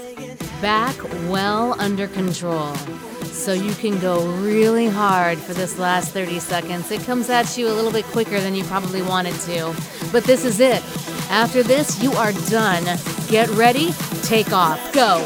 back 0.61 0.95
well 1.29 1.79
under 1.79 2.07
control 2.07 2.75
so 3.23 3.53
you 3.53 3.73
can 3.75 3.97
go 3.99 4.27
really 4.41 4.87
hard 4.87 5.37
for 5.37 5.53
this 5.53 5.79
last 5.79 6.11
30 6.11 6.39
seconds. 6.39 6.91
It 6.91 7.01
comes 7.03 7.29
at 7.29 7.57
you 7.57 7.69
a 7.69 7.73
little 7.73 7.91
bit 7.91 8.03
quicker 8.05 8.41
than 8.41 8.53
you 8.53 8.65
probably 8.65 9.01
wanted 9.01 9.35
to, 9.41 9.73
but 10.11 10.25
this 10.25 10.43
is 10.43 10.59
it. 10.59 10.83
After 11.29 11.63
this, 11.63 12.03
you 12.03 12.11
are 12.13 12.33
done. 12.49 12.83
Get 13.29 13.49
ready, 13.51 13.91
take 14.23 14.51
off, 14.51 14.93
go. 14.93 15.19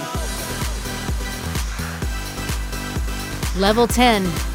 Level 3.60 3.88
10. 3.88 4.47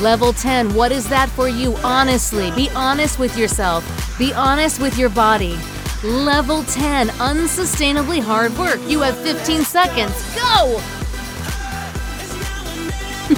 Level 0.00 0.32
10, 0.32 0.72
what 0.74 0.92
is 0.92 1.06
that 1.10 1.28
for 1.28 1.46
you? 1.46 1.76
Honestly, 1.84 2.50
be 2.52 2.70
honest 2.74 3.18
with 3.18 3.36
yourself, 3.36 3.84
be 4.18 4.32
honest 4.32 4.80
with 4.80 4.96
your 4.96 5.10
body. 5.10 5.58
Level 6.02 6.62
10, 6.64 7.08
unsustainably 7.08 8.22
hard 8.22 8.56
work. 8.56 8.80
You 8.88 9.00
have 9.02 9.18
15 9.18 9.60
seconds. 9.62 10.14
Go! 10.34 10.80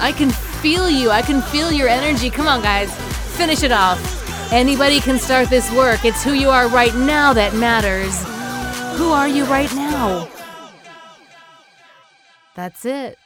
I 0.00 0.12
can 0.16 0.30
feel 0.30 0.90
you. 0.90 1.10
I 1.10 1.22
can 1.22 1.40
feel 1.40 1.70
your 1.70 1.88
energy. 1.88 2.28
Come 2.28 2.48
on, 2.48 2.60
guys. 2.60 2.92
Finish 3.36 3.62
it 3.62 3.70
off. 3.70 4.00
Anybody 4.52 4.98
can 4.98 5.20
start 5.20 5.48
this 5.48 5.70
work. 5.72 6.04
It's 6.04 6.24
who 6.24 6.32
you 6.32 6.50
are 6.50 6.68
right 6.68 6.94
now 6.96 7.32
that 7.32 7.54
matters. 7.54 8.20
Who 8.98 9.10
are 9.10 9.28
you 9.28 9.44
right 9.44 9.72
now? 9.72 10.28
That's 12.56 12.84
it. 12.84 13.18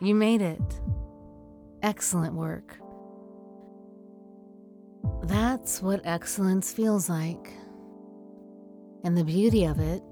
You 0.00 0.14
made 0.14 0.40
it. 0.40 0.79
Excellent 1.82 2.34
work. 2.34 2.76
That's 5.22 5.80
what 5.80 6.00
excellence 6.04 6.72
feels 6.72 7.08
like. 7.08 7.52
And 9.04 9.16
the 9.16 9.24
beauty 9.24 9.64
of 9.64 9.78
it 9.78 10.02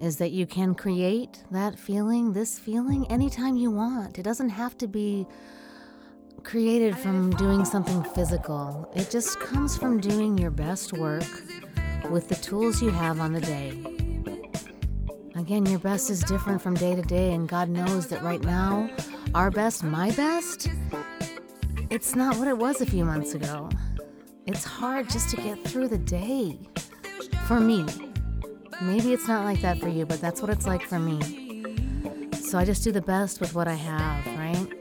is 0.00 0.18
that 0.18 0.32
you 0.32 0.46
can 0.46 0.74
create 0.74 1.42
that 1.50 1.78
feeling, 1.78 2.32
this 2.32 2.58
feeling, 2.58 3.10
anytime 3.10 3.56
you 3.56 3.70
want. 3.70 4.18
It 4.18 4.22
doesn't 4.22 4.50
have 4.50 4.76
to 4.78 4.86
be 4.86 5.26
created 6.42 6.96
from 6.96 7.30
doing 7.30 7.64
something 7.64 8.04
physical, 8.04 8.88
it 8.94 9.10
just 9.10 9.40
comes 9.40 9.76
from 9.76 9.98
doing 9.98 10.38
your 10.38 10.50
best 10.50 10.92
work 10.92 11.24
with 12.08 12.28
the 12.28 12.36
tools 12.36 12.80
you 12.80 12.90
have 12.90 13.20
on 13.20 13.32
the 13.32 13.40
day. 13.40 13.95
Again, 15.36 15.66
your 15.66 15.78
best 15.78 16.08
is 16.08 16.20
different 16.20 16.62
from 16.62 16.74
day 16.74 16.94
to 16.94 17.02
day, 17.02 17.34
and 17.34 17.46
God 17.46 17.68
knows 17.68 18.06
that 18.06 18.22
right 18.22 18.40
now, 18.40 18.88
our 19.34 19.50
best, 19.50 19.84
my 19.84 20.10
best, 20.12 20.70
it's 21.90 22.16
not 22.16 22.38
what 22.38 22.48
it 22.48 22.56
was 22.56 22.80
a 22.80 22.86
few 22.86 23.04
months 23.04 23.34
ago. 23.34 23.68
It's 24.46 24.64
hard 24.64 25.10
just 25.10 25.28
to 25.30 25.36
get 25.36 25.62
through 25.62 25.88
the 25.88 25.98
day. 25.98 26.58
For 27.46 27.60
me. 27.60 27.84
Maybe 28.80 29.12
it's 29.12 29.28
not 29.28 29.44
like 29.44 29.60
that 29.60 29.78
for 29.78 29.88
you, 29.88 30.06
but 30.06 30.22
that's 30.22 30.40
what 30.40 30.50
it's 30.50 30.66
like 30.66 30.82
for 30.82 30.98
me. 30.98 31.20
So 32.32 32.56
I 32.56 32.64
just 32.64 32.82
do 32.82 32.90
the 32.90 33.02
best 33.02 33.38
with 33.38 33.54
what 33.54 33.68
I 33.68 33.74
have, 33.74 34.26
right? 34.38 34.72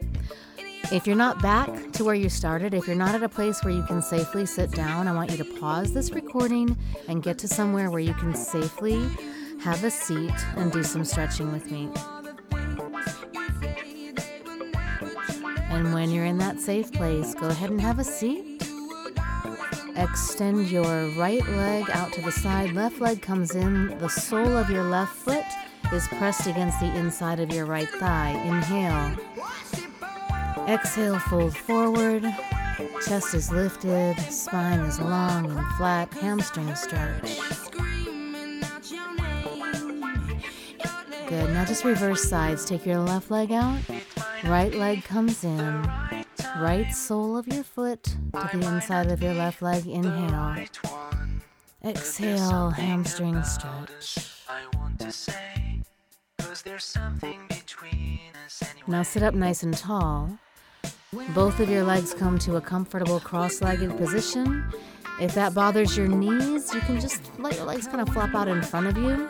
If 0.90 1.06
you're 1.06 1.18
not 1.18 1.42
back 1.42 1.92
to 1.94 2.06
where 2.06 2.16
you 2.16 2.30
started, 2.30 2.74
if 2.74 2.88
you're 2.88 2.96
not 2.96 3.14
at 3.14 3.24
a 3.24 3.30
place 3.30 3.62
where 3.64 3.74
you 3.74 3.84
can 3.84 4.02
safely 4.02 4.46
sit 4.46 4.72
down, 4.72 5.10
I 5.10 5.14
want 5.14 5.32
you 5.32 5.38
to 5.38 5.60
pause 5.60 5.94
this 5.94 6.12
recording 6.12 6.78
and 7.10 7.22
get 7.22 7.38
to 7.40 7.48
somewhere 7.48 7.92
where 7.92 8.00
you 8.00 8.14
can 8.14 8.34
safely 8.34 9.06
have 9.66 9.84
a 9.84 9.90
seat 9.90 10.32
and 10.58 10.72
do 10.72 10.84
some 10.84 11.04
stretching 11.04 11.52
with 11.52 11.72
me. 11.72 11.90
And 15.72 15.92
when 15.92 16.12
you're 16.12 16.26
in 16.26 16.38
that 16.38 16.60
safe 16.60 16.92
place, 16.92 17.34
go 17.34 17.48
ahead 17.48 17.72
and 17.72 17.82
have 17.82 17.98
a 17.98 18.04
seat. 18.04 18.62
Extend 19.96 20.70
your 20.70 21.08
right 21.18 21.44
leg 21.48 21.90
out 21.90 22.14
to 22.14 22.22
the 22.22 22.32
side. 22.32 22.74
Left 22.74 23.02
leg 23.02 23.24
comes 23.24 23.56
in. 23.56 23.98
The 23.98 24.08
sole 24.08 24.56
of 24.56 24.70
your 24.70 24.84
left 24.84 25.16
foot 25.16 25.46
is 25.92 26.08
pressed 26.10 26.46
against 26.46 26.80
the 26.80 26.96
inside 26.96 27.40
of 27.40 27.52
your 27.52 27.66
right 27.66 27.90
thigh. 27.90 28.40
Inhale. 28.46 29.18
Exhale, 30.68 31.18
fold 31.18 31.58
forward. 31.58 32.24
Chest 33.08 33.34
is 33.34 33.52
lifted. 33.52 34.16
Spine 34.30 34.82
is 34.82 35.00
long 35.00 35.50
and 35.50 35.68
flat. 35.78 36.14
Hamstring 36.14 36.76
stretch. 36.76 37.65
Good. 41.28 41.50
Now 41.52 41.66
just 41.66 41.84
reverse 41.84 42.24
sides. 42.30 42.66
Take 42.66 42.86
your 42.86 43.00
left 43.00 43.32
leg 43.32 43.52
out. 43.52 43.80
Right 44.44 44.74
leg 44.74 45.04
comes 45.04 45.44
in 45.44 45.90
right 46.60 46.92
sole 46.94 47.38
of 47.38 47.48
your 47.48 47.64
foot 47.64 48.04
to 48.04 48.50
the 48.54 48.68
inside 48.68 49.12
of 49.12 49.22
your 49.22 49.34
left 49.34 49.62
leg. 49.62 49.86
Inhale. 49.88 50.66
Exhale, 51.84 52.70
hamstring 52.70 53.44
stretch. 53.44 54.42
Now 58.88 59.04
sit 59.04 59.24
up 59.24 59.34
nice 59.34 59.64
and 59.64 59.76
tall. 59.76 60.38
Both 61.34 61.60
of 61.60 61.70
your 61.70 61.84
legs 61.84 62.14
come 62.14 62.38
to 62.40 62.58
a 62.58 62.62
comfortable 62.62 63.20
cross 63.20 63.62
legged 63.62 63.98
position. 63.98 64.66
If 65.20 65.34
that 65.36 65.54
bothers 65.54 65.96
your 65.96 66.08
knees, 66.08 66.74
you 66.74 66.82
can 66.82 67.00
just 67.00 67.22
let 67.40 67.56
your 67.56 67.66
legs 67.66 67.88
kind 67.88 68.02
of 68.02 68.10
flop 68.10 68.36
out 68.36 68.48
in 68.48 68.62
front 68.62 68.88
of 68.88 68.98
you. 68.98 69.30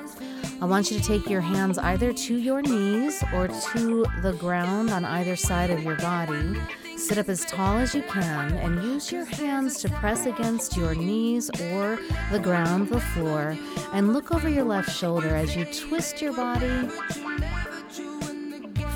I 0.61 0.65
want 0.65 0.89
you 0.89 0.97
to 0.97 1.03
take 1.03 1.29
your 1.29 1.41
hands 1.41 1.77
either 1.77 2.13
to 2.13 2.37
your 2.37 2.61
knees 2.61 3.21
or 3.33 3.47
to 3.47 4.05
the 4.21 4.33
ground 4.39 4.89
on 4.89 5.03
either 5.03 5.35
side 5.35 5.69
of 5.69 5.83
your 5.83 5.97
body. 5.97 6.55
Sit 6.97 7.17
up 7.17 7.27
as 7.27 7.43
tall 7.45 7.77
as 7.77 7.93
you 7.93 8.01
can 8.03 8.53
and 8.53 8.81
use 8.81 9.11
your 9.11 9.25
hands 9.25 9.79
to 9.81 9.89
press 9.89 10.25
against 10.25 10.77
your 10.77 10.95
knees 10.95 11.49
or 11.71 11.99
the 12.31 12.39
ground, 12.39 12.87
the 12.87 13.01
floor, 13.01 13.57
and 13.91 14.13
look 14.13 14.33
over 14.33 14.47
your 14.47 14.63
left 14.63 14.89
shoulder 14.89 15.35
as 15.35 15.55
you 15.55 15.65
twist 15.65 16.21
your 16.21 16.33
body 16.33 16.89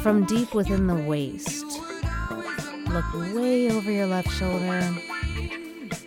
from 0.02 0.26
deep 0.26 0.54
within 0.54 0.88
the 0.88 0.96
waist. 0.96 1.66
Look 2.88 3.14
way 3.36 3.70
over 3.70 3.92
your 3.92 4.08
left 4.08 4.32
shoulder. 4.32 4.82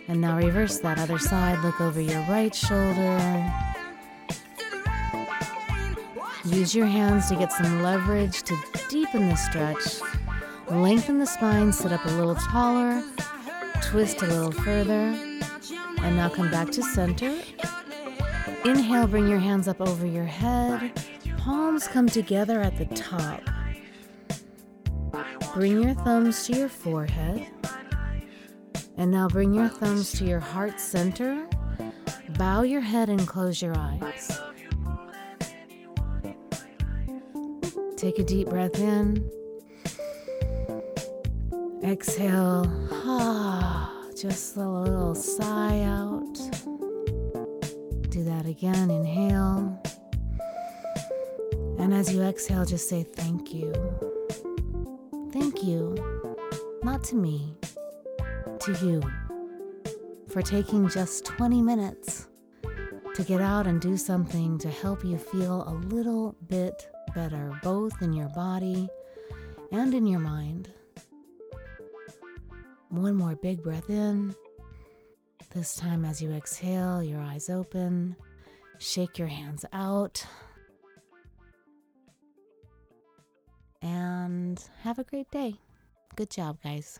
And 0.07 0.19
now 0.19 0.35
reverse 0.37 0.79
that 0.79 0.99
other 0.99 1.19
side. 1.19 1.63
Look 1.63 1.79
over 1.79 2.01
your 2.01 2.21
right 2.21 2.53
shoulder. 2.53 3.72
Use 6.45 6.75
your 6.75 6.85
hands 6.85 7.29
to 7.29 7.35
get 7.35 7.51
some 7.51 7.81
leverage 7.81 8.43
to 8.43 8.57
deepen 8.89 9.29
the 9.29 9.35
stretch 9.35 10.01
Lengthen 10.69 11.19
the 11.19 11.25
spine, 11.25 11.73
sit 11.73 11.91
up 11.91 12.03
a 12.05 12.09
little 12.09 12.35
taller, 12.35 13.03
twist 13.81 14.21
a 14.21 14.25
little 14.25 14.51
further, 14.51 15.13
and 16.01 16.15
now 16.15 16.29
come 16.29 16.49
back 16.49 16.71
to 16.71 16.81
center. 16.81 17.37
Inhale, 18.65 19.07
bring 19.07 19.27
your 19.27 19.39
hands 19.39 19.67
up 19.67 19.81
over 19.81 20.05
your 20.05 20.25
head. 20.25 20.93
Palms 21.37 21.87
come 21.87 22.07
together 22.07 22.61
at 22.61 22.77
the 22.77 22.85
top. 22.95 23.41
Bring 25.53 25.81
your 25.83 25.93
thumbs 25.93 26.45
to 26.47 26.57
your 26.57 26.69
forehead. 26.69 27.45
And 28.95 29.11
now 29.11 29.27
bring 29.27 29.53
your 29.53 29.67
thumbs 29.67 30.13
to 30.13 30.23
your 30.23 30.39
heart 30.39 30.79
center. 30.79 31.45
Bow 32.37 32.63
your 32.63 32.81
head 32.81 33.09
and 33.09 33.27
close 33.27 33.61
your 33.61 33.77
eyes. 33.77 34.42
Take 38.03 38.19
a 38.19 38.23
deep 38.25 38.49
breath 38.49 38.81
in. 38.81 39.31
Exhale. 41.81 42.65
Ah, 42.91 44.09
just 44.13 44.57
a 44.57 44.67
little 44.67 45.15
sigh 45.15 45.79
out. 45.83 46.33
Do 48.09 48.25
that 48.25 48.45
again. 48.45 48.91
Inhale. 48.91 49.81
And 51.79 51.93
as 51.93 52.13
you 52.13 52.21
exhale, 52.23 52.65
just 52.65 52.89
say 52.89 53.03
thank 53.03 53.53
you. 53.53 53.71
Thank 55.31 55.63
you. 55.63 55.95
Not 56.83 57.05
to 57.05 57.15
me, 57.15 57.55
to 58.59 58.71
you. 58.85 59.01
For 60.27 60.41
taking 60.41 60.89
just 60.89 61.23
20 61.23 61.61
minutes 61.61 62.27
to 63.15 63.23
get 63.23 63.39
out 63.39 63.65
and 63.65 63.79
do 63.79 63.95
something 63.95 64.57
to 64.57 64.69
help 64.69 65.05
you 65.05 65.17
feel 65.17 65.63
a 65.69 65.75
little 65.87 66.35
bit 66.49 66.89
better, 67.13 67.57
both 67.63 68.01
in 68.01 68.13
your 68.13 68.29
body 68.29 68.89
and 69.71 69.93
in 69.93 70.05
your 70.05 70.19
mind. 70.19 70.69
One 72.89 73.15
more 73.15 73.35
big 73.35 73.63
breath 73.63 73.89
in. 73.89 74.35
This 75.53 75.75
time, 75.75 76.05
as 76.05 76.21
you 76.21 76.31
exhale, 76.31 77.03
your 77.03 77.21
eyes 77.21 77.49
open, 77.49 78.15
shake 78.79 79.19
your 79.19 79.27
hands 79.27 79.65
out, 79.71 80.25
and 83.81 84.63
have 84.81 84.97
a 84.97 85.03
great 85.03 85.29
day. 85.29 85.55
Good 86.15 86.29
job, 86.29 86.57
guys. 86.63 86.99